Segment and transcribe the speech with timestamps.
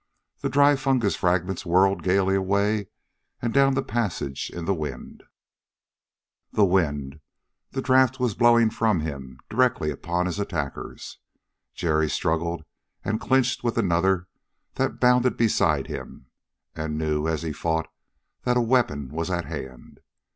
[0.39, 2.87] The dry fungus fragments whirled gaily away
[3.39, 5.21] and down the passage in the wind.
[6.51, 7.19] The wind!
[7.69, 11.19] The draft was blowing from him, directly upon his attackers.
[11.75, 12.63] Jerry struggled
[13.05, 14.27] and clinched with another
[14.73, 16.25] that bounded beside him,
[16.75, 17.87] and knew as he fought
[18.41, 19.99] that a weapon was at hand.